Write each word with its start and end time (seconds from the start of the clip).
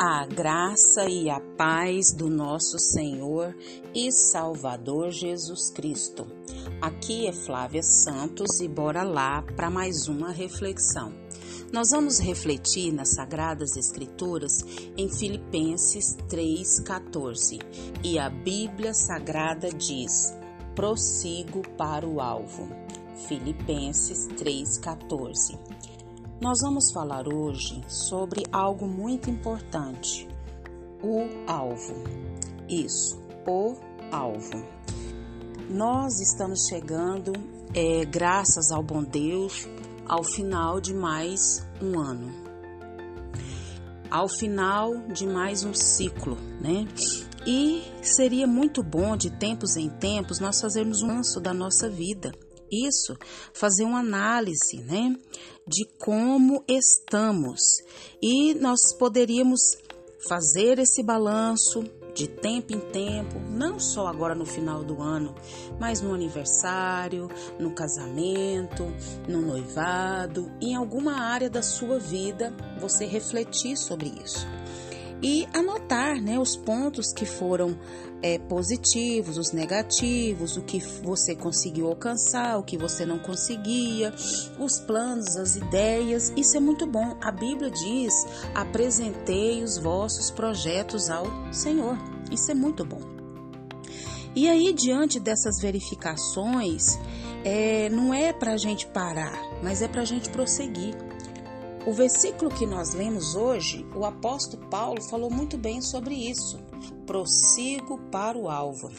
A 0.00 0.24
graça 0.26 1.10
e 1.10 1.28
a 1.28 1.40
paz 1.40 2.12
do 2.12 2.30
nosso 2.30 2.78
Senhor 2.78 3.52
e 3.92 4.12
Salvador 4.12 5.10
Jesus 5.10 5.70
Cristo. 5.70 6.24
Aqui 6.80 7.26
é 7.26 7.32
Flávia 7.32 7.82
Santos 7.82 8.60
e 8.60 8.68
bora 8.68 9.02
lá 9.02 9.42
para 9.42 9.68
mais 9.68 10.06
uma 10.06 10.30
reflexão. 10.30 11.12
Nós 11.72 11.90
vamos 11.90 12.20
refletir 12.20 12.92
nas 12.92 13.08
Sagradas 13.16 13.76
Escrituras 13.76 14.64
em 14.96 15.08
Filipenses 15.08 16.16
3,14 16.28 17.58
e 18.04 18.20
a 18.20 18.30
Bíblia 18.30 18.94
Sagrada 18.94 19.68
diz: 19.68 20.32
prossigo 20.76 21.62
para 21.76 22.06
o 22.06 22.20
alvo. 22.20 22.68
Filipenses 23.26 24.28
3,14. 24.28 25.97
Nós 26.40 26.60
vamos 26.62 26.92
falar 26.92 27.26
hoje 27.26 27.82
sobre 27.88 28.44
algo 28.52 28.86
muito 28.86 29.28
importante: 29.28 30.28
o 31.02 31.50
alvo. 31.50 31.94
Isso, 32.68 33.20
o 33.44 33.76
alvo. 34.12 34.64
Nós 35.68 36.20
estamos 36.20 36.68
chegando, 36.68 37.32
é, 37.74 38.04
graças 38.04 38.70
ao 38.70 38.84
bom 38.84 39.02
Deus, 39.02 39.68
ao 40.06 40.22
final 40.22 40.80
de 40.80 40.94
mais 40.94 41.66
um 41.82 41.98
ano, 41.98 42.32
ao 44.08 44.28
final 44.28 44.96
de 45.08 45.26
mais 45.26 45.64
um 45.64 45.74
ciclo, 45.74 46.36
né? 46.60 46.86
E 47.44 47.82
seria 48.00 48.46
muito 48.46 48.80
bom 48.80 49.16
de 49.16 49.28
tempos 49.28 49.76
em 49.76 49.90
tempos 49.90 50.38
nós 50.38 50.60
fazermos 50.60 51.02
um 51.02 51.10
anso 51.10 51.40
da 51.40 51.52
nossa 51.52 51.90
vida 51.90 52.30
isso, 52.70 53.16
fazer 53.52 53.84
uma 53.84 54.00
análise, 54.00 54.82
né, 54.82 55.14
de 55.66 55.84
como 55.98 56.64
estamos. 56.68 57.60
E 58.22 58.54
nós 58.54 58.94
poderíamos 58.98 59.60
fazer 60.28 60.78
esse 60.78 61.02
balanço 61.02 61.84
de 62.14 62.26
tempo 62.26 62.72
em 62.72 62.80
tempo, 62.80 63.38
não 63.38 63.78
só 63.78 64.08
agora 64.08 64.34
no 64.34 64.44
final 64.44 64.82
do 64.82 65.00
ano, 65.00 65.34
mas 65.78 66.00
no 66.00 66.12
aniversário, 66.12 67.28
no 67.60 67.72
casamento, 67.72 68.92
no 69.28 69.40
noivado, 69.40 70.50
em 70.60 70.74
alguma 70.74 71.20
área 71.20 71.48
da 71.48 71.62
sua 71.62 71.98
vida, 71.98 72.52
você 72.80 73.06
refletir 73.06 73.76
sobre 73.76 74.12
isso 74.24 74.46
e 75.22 75.46
anotar 75.52 76.20
né, 76.20 76.38
os 76.38 76.56
pontos 76.56 77.12
que 77.12 77.26
foram 77.26 77.78
é, 78.22 78.38
positivos, 78.38 79.38
os 79.38 79.52
negativos, 79.52 80.56
o 80.56 80.62
que 80.62 80.80
você 81.02 81.34
conseguiu 81.34 81.88
alcançar, 81.88 82.58
o 82.58 82.62
que 82.62 82.76
você 82.76 83.06
não 83.06 83.18
conseguia, 83.18 84.12
os 84.58 84.78
planos, 84.80 85.36
as 85.36 85.56
ideias. 85.56 86.32
Isso 86.36 86.56
é 86.56 86.60
muito 86.60 86.86
bom. 86.86 87.16
A 87.20 87.30
Bíblia 87.30 87.70
diz: 87.70 88.12
apresentei 88.54 89.62
os 89.62 89.78
vossos 89.78 90.30
projetos 90.30 91.10
ao 91.10 91.26
Senhor. 91.52 91.96
Isso 92.30 92.50
é 92.50 92.54
muito 92.54 92.84
bom. 92.84 93.00
E 94.34 94.48
aí, 94.48 94.72
diante 94.72 95.18
dessas 95.18 95.60
verificações, 95.60 96.98
é, 97.44 97.88
não 97.88 98.12
é 98.12 98.32
para 98.32 98.52
a 98.52 98.56
gente 98.56 98.86
parar, 98.86 99.36
mas 99.62 99.82
é 99.82 99.88
para 99.88 100.02
a 100.02 100.04
gente 100.04 100.28
prosseguir. 100.28 101.07
O 101.88 101.92
versículo 101.94 102.50
que 102.50 102.66
nós 102.66 102.92
lemos 102.92 103.34
hoje, 103.34 103.86
o 103.96 104.04
apóstolo 104.04 104.62
Paulo 104.68 105.00
falou 105.00 105.30
muito 105.30 105.56
bem 105.56 105.80
sobre 105.80 106.14
isso. 106.14 106.58
Prossigo 107.06 107.98
para 108.10 108.36
o 108.36 108.50
alvo. 108.50 108.90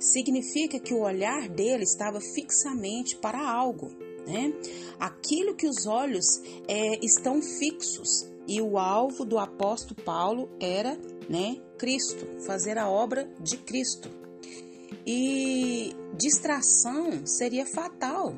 Significa 0.00 0.80
que 0.80 0.94
o 0.94 1.02
olhar 1.02 1.46
dele 1.46 1.84
estava 1.84 2.22
fixamente 2.22 3.16
para 3.16 3.38
algo, 3.38 3.90
né? 4.26 4.54
Aquilo 4.98 5.54
que 5.54 5.66
os 5.66 5.84
olhos 5.84 6.40
é, 6.66 7.04
estão 7.04 7.42
fixos. 7.42 8.26
E 8.46 8.62
o 8.62 8.78
alvo 8.78 9.26
do 9.26 9.38
apóstolo 9.38 10.00
Paulo 10.02 10.48
era, 10.58 10.98
né, 11.28 11.60
Cristo, 11.76 12.26
fazer 12.46 12.78
a 12.78 12.88
obra 12.88 13.30
de 13.38 13.58
Cristo. 13.58 14.08
E 15.06 15.94
distração 16.16 17.26
seria 17.26 17.66
fatal 17.66 18.34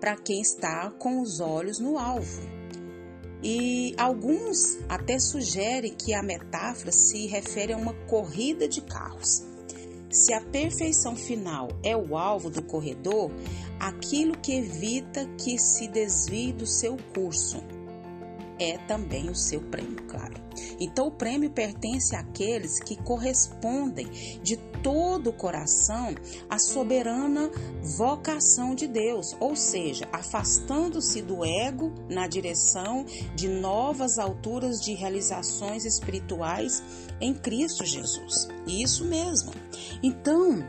para 0.00 0.16
quem 0.16 0.40
está 0.40 0.90
com 0.90 1.22
os 1.22 1.38
olhos 1.38 1.78
no 1.78 1.96
alvo. 1.96 2.57
E 3.42 3.94
alguns 3.96 4.78
até 4.88 5.18
sugerem 5.18 5.94
que 5.94 6.12
a 6.12 6.22
metáfora 6.22 6.90
se 6.90 7.26
refere 7.26 7.72
a 7.72 7.76
uma 7.76 7.94
corrida 8.06 8.68
de 8.68 8.80
carros. 8.80 9.44
Se 10.10 10.32
a 10.32 10.40
perfeição 10.40 11.14
final 11.14 11.68
é 11.82 11.96
o 11.96 12.16
alvo 12.16 12.50
do 12.50 12.62
corredor, 12.62 13.30
aquilo 13.78 14.36
que 14.38 14.54
evita 14.54 15.26
que 15.38 15.58
se 15.58 15.86
desvie 15.86 16.52
do 16.52 16.66
seu 16.66 16.96
curso 17.14 17.62
é 18.58 18.78
também 18.78 19.28
o 19.30 19.34
seu 19.34 19.60
prêmio, 19.60 20.02
claro. 20.08 20.34
Então, 20.80 21.08
o 21.08 21.10
prêmio 21.10 21.50
pertence 21.50 22.14
àqueles 22.14 22.80
que 22.80 22.96
correspondem 22.96 24.06
de 24.42 24.56
todo 24.82 25.30
o 25.30 25.32
coração 25.32 26.14
à 26.48 26.58
soberana 26.58 27.50
vocação 27.96 28.74
de 28.74 28.86
Deus, 28.86 29.36
ou 29.40 29.56
seja, 29.56 30.08
afastando-se 30.12 31.22
do 31.22 31.44
ego 31.44 31.92
na 32.08 32.26
direção 32.26 33.04
de 33.34 33.48
novas 33.48 34.18
alturas 34.18 34.80
de 34.80 34.94
realizações 34.94 35.84
espirituais 35.84 36.82
em 37.20 37.34
Cristo 37.34 37.84
Jesus. 37.84 38.48
Isso 38.66 39.04
mesmo. 39.04 39.52
Então, 40.02 40.64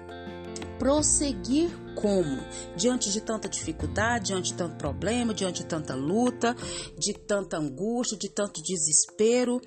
prosseguir 0.79 1.69
como? 1.93 2.39
Diante 2.75 3.11
de 3.11 3.21
tanta 3.21 3.49
dificuldade, 3.49 4.27
diante 4.27 4.53
de 4.53 4.57
tanto 4.57 4.77
problema, 4.77 5.33
diante 5.33 5.61
de 5.61 5.65
tanta 5.67 5.93
luta, 5.93 6.55
de 6.97 7.13
tanta 7.13 7.57
angústia, 7.57 8.17
de 8.17 8.29
tanto 8.29 8.61
desespero. 8.63 9.61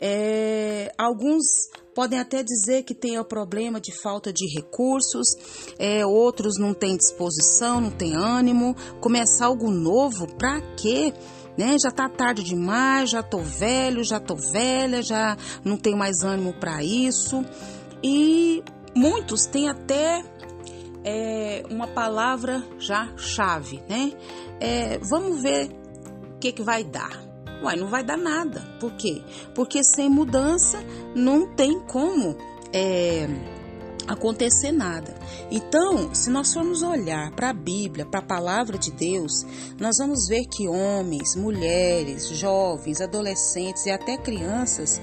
É, 0.00 0.92
alguns 0.98 1.44
podem 1.94 2.18
até 2.18 2.42
dizer 2.42 2.82
que 2.82 2.94
tem 2.94 3.18
o 3.18 3.24
problema 3.24 3.80
de 3.80 3.92
falta 3.92 4.32
de 4.32 4.44
recursos, 4.52 5.28
é, 5.78 6.04
outros 6.04 6.58
não 6.58 6.74
têm 6.74 6.96
disposição, 6.96 7.80
não 7.80 7.90
têm 7.90 8.16
ânimo. 8.16 8.74
Começar 9.00 9.46
algo 9.46 9.70
novo, 9.70 10.26
para 10.36 10.60
quê? 10.76 11.12
Né? 11.56 11.76
Já 11.78 11.90
tá 11.90 12.08
tarde 12.08 12.42
demais, 12.42 13.10
já 13.10 13.22
tô 13.22 13.38
velho, 13.38 14.02
já 14.02 14.18
tô 14.18 14.34
velha, 14.34 15.02
já 15.02 15.36
não 15.64 15.76
tenho 15.76 15.96
mais 15.96 16.22
ânimo 16.22 16.52
para 16.54 16.82
isso. 16.82 17.44
E 18.02 18.62
muitos 18.96 19.46
têm 19.46 19.68
até 19.68 20.24
é, 21.04 21.62
uma 21.70 21.86
palavra 21.86 22.64
já 22.78 23.12
chave, 23.16 23.82
né? 23.88 24.12
É, 24.58 24.98
vamos 24.98 25.42
ver 25.42 25.70
o 26.34 26.38
que, 26.38 26.52
que 26.52 26.62
vai 26.62 26.82
dar. 26.82 27.22
Uai, 27.62 27.76
não 27.76 27.88
vai 27.88 28.02
dar 28.02 28.16
nada. 28.16 28.60
Por 28.80 28.92
quê? 28.92 29.22
Porque 29.54 29.82
sem 29.84 30.08
mudança 30.08 30.82
não 31.14 31.54
tem 31.54 31.78
como 31.80 32.36
é, 32.72 33.28
acontecer 34.06 34.72
nada. 34.72 35.14
Então, 35.50 36.14
se 36.14 36.30
nós 36.30 36.52
formos 36.52 36.82
olhar 36.82 37.30
para 37.32 37.50
a 37.50 37.52
Bíblia, 37.52 38.06
para 38.06 38.20
a 38.20 38.22
palavra 38.22 38.78
de 38.78 38.90
Deus, 38.90 39.44
nós 39.78 39.98
vamos 39.98 40.26
ver 40.28 40.46
que 40.46 40.68
homens, 40.68 41.36
mulheres, 41.36 42.28
jovens, 42.28 43.00
adolescentes 43.00 43.86
e 43.86 43.90
até 43.90 44.16
crianças, 44.16 45.00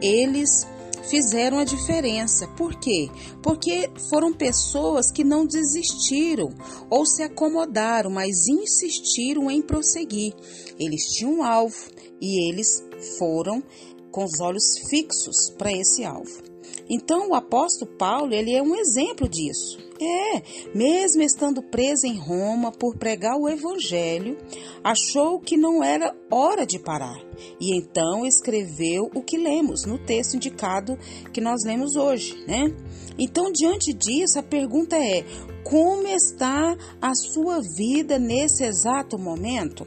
eles 0.00 0.66
fizeram 1.08 1.58
a 1.58 1.64
diferença. 1.64 2.46
Por 2.56 2.74
quê? 2.78 3.08
Porque 3.42 3.90
foram 4.10 4.32
pessoas 4.32 5.10
que 5.10 5.24
não 5.24 5.46
desistiram 5.46 6.50
ou 6.90 7.06
se 7.06 7.22
acomodaram, 7.22 8.10
mas 8.10 8.48
insistiram 8.48 9.50
em 9.50 9.62
prosseguir. 9.62 10.34
Eles 10.78 11.02
tinham 11.14 11.38
um 11.38 11.44
alvo 11.44 11.90
e 12.20 12.48
eles 12.48 12.82
foram 13.18 13.62
com 14.10 14.24
os 14.24 14.40
olhos 14.40 14.78
fixos 14.88 15.50
para 15.58 15.72
esse 15.72 16.04
alvo. 16.04 16.53
Então, 16.88 17.30
o 17.30 17.34
apóstolo 17.34 17.90
Paulo, 17.96 18.34
ele 18.34 18.52
é 18.52 18.62
um 18.62 18.74
exemplo 18.74 19.28
disso. 19.28 19.78
É, 20.00 20.42
mesmo 20.74 21.22
estando 21.22 21.62
preso 21.62 22.06
em 22.06 22.18
Roma 22.18 22.72
por 22.72 22.96
pregar 22.96 23.36
o 23.36 23.48
evangelho, 23.48 24.36
achou 24.82 25.38
que 25.38 25.56
não 25.56 25.84
era 25.84 26.14
hora 26.30 26.66
de 26.66 26.80
parar 26.80 27.16
e 27.60 27.76
então 27.76 28.26
escreveu 28.26 29.10
o 29.14 29.22
que 29.22 29.36
lemos 29.36 29.84
no 29.84 29.98
texto 29.98 30.34
indicado 30.34 30.98
que 31.32 31.40
nós 31.40 31.64
lemos 31.64 31.96
hoje, 31.96 32.44
né? 32.46 32.74
Então, 33.18 33.52
diante 33.52 33.92
disso, 33.92 34.38
a 34.38 34.42
pergunta 34.42 34.96
é: 34.96 35.24
como 35.62 36.06
está 36.08 36.76
a 37.00 37.14
sua 37.14 37.60
vida 37.60 38.18
nesse 38.18 38.64
exato 38.64 39.18
momento? 39.18 39.86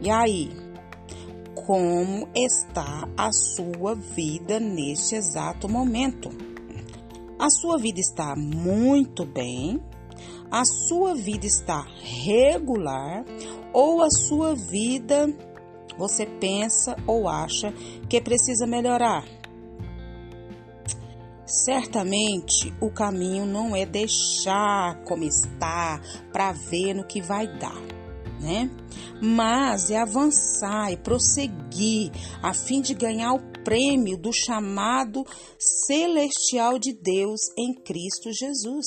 E 0.00 0.10
aí? 0.10 0.65
Como 1.66 2.28
está 2.32 3.08
a 3.16 3.32
sua 3.32 3.96
vida 3.96 4.60
neste 4.60 5.16
exato 5.16 5.68
momento? 5.68 6.30
A 7.40 7.50
sua 7.50 7.76
vida 7.76 7.98
está 7.98 8.36
muito 8.36 9.26
bem, 9.26 9.82
a 10.48 10.64
sua 10.64 11.12
vida 11.12 11.44
está 11.44 11.84
regular 12.00 13.24
ou 13.72 14.00
a 14.00 14.10
sua 14.10 14.54
vida 14.54 15.28
você 15.98 16.24
pensa 16.24 16.94
ou 17.04 17.28
acha 17.28 17.72
que 18.08 18.20
precisa 18.20 18.64
melhorar. 18.64 19.24
Certamente 21.44 22.72
o 22.80 22.92
caminho 22.92 23.44
não 23.44 23.74
é 23.74 23.84
deixar 23.84 25.02
como 25.02 25.24
está 25.24 26.00
para 26.32 26.52
ver 26.52 26.94
no 26.94 27.04
que 27.04 27.20
vai 27.20 27.48
dar. 27.58 27.95
Né? 28.40 28.70
Mas 29.20 29.90
é 29.90 29.98
avançar 29.98 30.92
e 30.92 30.96
prosseguir 30.96 32.10
a 32.42 32.52
fim 32.52 32.80
de 32.80 32.94
ganhar 32.94 33.32
o 33.32 33.56
prêmio 33.64 34.16
do 34.16 34.32
chamado 34.32 35.24
celestial 35.58 36.78
de 36.78 36.92
Deus 36.92 37.40
em 37.58 37.74
Cristo 37.74 38.30
Jesus. 38.32 38.86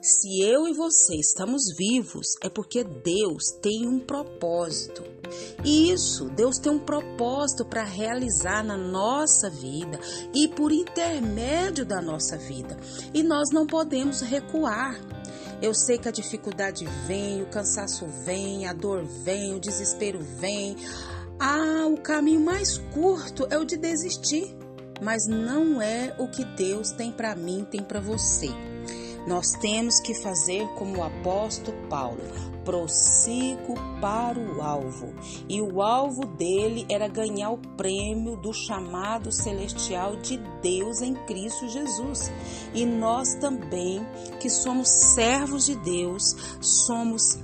Se 0.00 0.40
eu 0.42 0.68
e 0.68 0.72
você 0.72 1.16
estamos 1.16 1.62
vivos, 1.76 2.28
é 2.40 2.48
porque 2.48 2.84
Deus 2.84 3.42
tem 3.60 3.86
um 3.86 3.98
propósito. 3.98 5.02
E 5.64 5.90
isso, 5.90 6.26
Deus 6.30 6.58
tem 6.58 6.70
um 6.70 6.78
propósito 6.78 7.64
para 7.64 7.82
realizar 7.82 8.62
na 8.64 8.76
nossa 8.76 9.50
vida 9.50 9.98
e 10.32 10.46
por 10.48 10.72
intermédio 10.72 11.84
da 11.84 12.00
nossa 12.00 12.38
vida. 12.38 12.78
E 13.12 13.22
nós 13.22 13.50
não 13.52 13.66
podemos 13.66 14.20
recuar. 14.20 14.98
Eu 15.60 15.74
sei 15.74 15.98
que 15.98 16.08
a 16.08 16.12
dificuldade 16.12 16.86
vem, 17.06 17.42
o 17.42 17.46
cansaço 17.46 18.06
vem, 18.24 18.66
a 18.66 18.72
dor 18.72 19.04
vem, 19.04 19.54
o 19.54 19.60
desespero 19.60 20.20
vem. 20.20 20.76
Ah, 21.38 21.86
o 21.86 21.96
caminho 21.96 22.40
mais 22.40 22.78
curto 22.92 23.46
é 23.50 23.58
o 23.58 23.64
de 23.64 23.76
desistir, 23.76 24.56
mas 25.02 25.26
não 25.26 25.82
é 25.82 26.14
o 26.16 26.28
que 26.28 26.44
Deus 26.44 26.92
tem 26.92 27.10
para 27.10 27.34
mim, 27.34 27.66
tem 27.68 27.82
para 27.82 28.00
você. 28.00 28.48
Nós 29.26 29.50
temos 29.60 29.98
que 30.00 30.14
fazer 30.14 30.66
como 30.76 30.98
o 30.98 31.02
apóstolo 31.02 31.76
Paulo, 31.88 32.22
prossigo 32.68 33.76
para 33.98 34.38
o 34.38 34.60
alvo. 34.60 35.14
E 35.48 35.62
o 35.62 35.80
alvo 35.80 36.26
dele 36.26 36.84
era 36.90 37.08
ganhar 37.08 37.50
o 37.50 37.76
prêmio 37.78 38.36
do 38.36 38.52
chamado 38.52 39.32
celestial 39.32 40.16
de 40.16 40.36
Deus 40.60 41.00
em 41.00 41.14
Cristo 41.24 41.66
Jesus. 41.66 42.30
E 42.74 42.84
nós 42.84 43.36
também, 43.36 44.06
que 44.38 44.50
somos 44.50 44.86
servos 45.14 45.64
de 45.64 45.76
Deus, 45.76 46.36
somos 46.60 47.38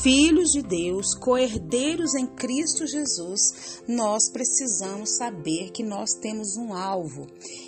filhos 0.00 0.52
de 0.52 0.62
Deus, 0.62 1.12
coerdeiros 1.16 2.14
em 2.14 2.24
Cristo 2.24 2.86
Jesus, 2.86 3.82
nós 3.88 4.30
precisamos 4.30 5.16
saber 5.16 5.72
que 5.72 5.82
nós 5.82 6.14
temos 6.14 6.56
um 6.56 6.72
alvo. 6.72 7.26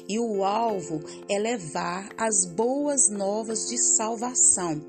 E 0.09 0.17
o 0.21 0.45
alvo 0.45 1.01
é 1.29 1.41
levar 1.41 2.09
as 2.17 2.47
boas 2.55 3.11
novas 3.11 3.69
de 3.69 3.77
salvação 3.97 4.81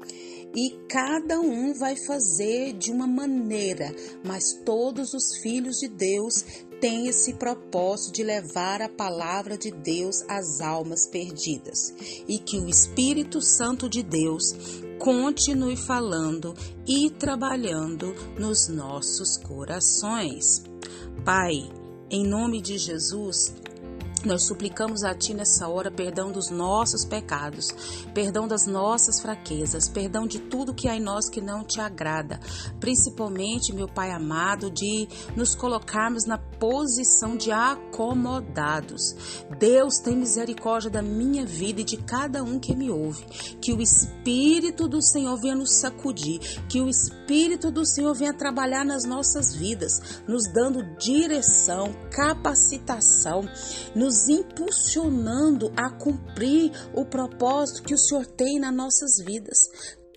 e 0.55 0.71
cada 0.89 1.39
um 1.39 1.73
vai 1.73 1.95
fazer 1.95 2.73
de 2.73 2.91
uma 2.91 3.07
maneira, 3.07 3.93
mas 4.25 4.53
todos 4.65 5.13
os 5.13 5.37
filhos 5.41 5.77
de 5.77 5.87
Deus 5.87 6.43
têm 6.81 7.07
esse 7.07 7.35
propósito 7.35 8.15
de 8.15 8.23
levar 8.23 8.81
a 8.81 8.89
palavra 8.89 9.57
de 9.57 9.71
Deus 9.71 10.23
às 10.27 10.59
almas 10.61 11.07
perdidas 11.07 11.93
e 12.27 12.39
que 12.39 12.57
o 12.57 12.67
Espírito 12.67 13.39
Santo 13.39 13.87
de 13.87 14.01
Deus 14.01 14.55
continue 14.97 15.77
falando 15.77 16.53
e 16.87 17.09
trabalhando 17.09 18.13
nos 18.37 18.67
nossos 18.67 19.37
corações. 19.37 20.63
Pai, 21.23 21.53
em 22.09 22.27
nome 22.27 22.61
de 22.61 22.77
Jesus, 22.77 23.53
nós 24.25 24.47
suplicamos 24.47 25.03
a 25.03 25.13
Ti 25.13 25.33
nessa 25.33 25.67
hora 25.67 25.89
perdão 25.89 26.31
dos 26.31 26.49
nossos 26.49 27.05
pecados, 27.05 27.67
perdão 28.13 28.47
das 28.47 28.65
nossas 28.65 29.19
fraquezas, 29.19 29.87
perdão 29.87 30.27
de 30.27 30.39
tudo 30.39 30.73
que 30.73 30.87
há 30.87 30.95
em 30.95 31.01
nós 31.01 31.29
que 31.29 31.41
não 31.41 31.63
te 31.63 31.79
agrada, 31.79 32.39
principalmente, 32.79 33.73
meu 33.73 33.87
Pai 33.87 34.11
amado, 34.11 34.69
de 34.69 35.07
nos 35.35 35.55
colocarmos 35.55 36.25
na 36.25 36.37
posição 36.37 37.35
de 37.35 37.51
acomodados. 37.51 39.15
Deus 39.57 39.99
tem 39.99 40.15
misericórdia 40.15 40.89
da 40.89 41.01
minha 41.01 41.45
vida 41.45 41.81
e 41.81 41.83
de 41.83 41.97
cada 41.97 42.43
um 42.43 42.59
que 42.59 42.75
me 42.75 42.89
ouve. 42.89 43.23
Que 43.61 43.73
o 43.73 43.81
Espírito 43.81 44.87
do 44.87 45.01
Senhor 45.01 45.39
venha 45.39 45.55
nos 45.55 45.79
sacudir, 45.79 46.39
que 46.67 46.81
o 46.81 46.89
Espírito 46.89 47.71
do 47.71 47.85
Senhor 47.85 48.13
venha 48.13 48.33
trabalhar 48.33 48.85
nas 48.85 49.03
nossas 49.03 49.53
vidas, 49.53 50.21
nos 50.27 50.51
dando 50.51 50.83
direção, 50.97 51.93
capacitação, 52.11 53.41
nos 53.95 54.10
nos 54.11 54.27
impulsionando 54.27 55.71
a 55.77 55.89
cumprir 55.89 56.69
o 56.93 57.05
propósito 57.05 57.83
que 57.83 57.93
o 57.93 57.97
Senhor 57.97 58.25
tem 58.25 58.59
nas 58.59 58.73
nossas 58.73 59.23
vidas. 59.23 59.57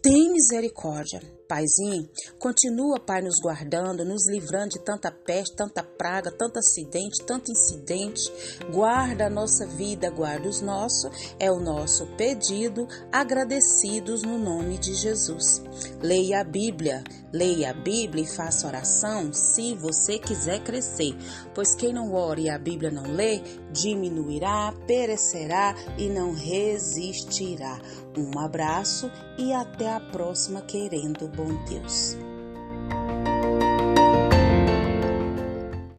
Tem 0.03 0.33
misericórdia. 0.33 1.23
Paizinho, 1.55 2.09
continua, 2.37 2.99
Pai, 2.99 3.23
nos 3.23 3.39
guardando, 3.41 4.05
nos 4.05 4.29
livrando 4.29 4.71
de 4.71 4.81
tanta 4.81 5.13
peste, 5.13 5.55
tanta 5.55 5.85
praga, 5.85 6.33
tanto 6.33 6.59
acidente, 6.59 7.25
tanto 7.25 7.53
incidente. 7.53 8.29
Guarda 8.73 9.27
a 9.27 9.31
nossa 9.31 9.65
vida, 9.65 10.11
guarda 10.11 10.49
os 10.49 10.61
nossos, 10.61 11.09
é 11.39 11.53
o 11.53 11.61
nosso 11.61 12.07
pedido, 12.17 12.89
agradecidos 13.13 14.25
no 14.25 14.37
nome 14.37 14.79
de 14.79 14.95
Jesus. 14.95 15.63
Leia 16.03 16.41
a 16.41 16.45
Bíblia, 16.45 17.05
leia 17.33 17.71
a 17.71 17.73
Bíblia 17.73 18.25
e 18.25 18.27
faça 18.27 18.67
oração 18.67 19.33
se 19.33 19.77
você 19.77 20.19
quiser 20.19 20.59
crescer, 20.65 21.17
pois 21.55 21.77
quem 21.77 21.93
não 21.93 22.13
ora 22.13 22.41
e 22.41 22.51
a 22.51 22.59
Bíblia 22.59 22.91
não 22.91 23.05
lê, 23.13 23.41
diminuirá, 23.71 24.75
perecerá 24.89 25.77
e 25.97 26.09
não 26.09 26.33
resistirá. 26.33 27.81
Um 28.17 28.39
abraço 28.39 29.11
e 29.37 29.53
até 29.53 29.93
a 29.93 29.99
próxima, 29.99 30.63
querendo 30.63 31.27
bom 31.45 31.57
Deus. 31.69 32.17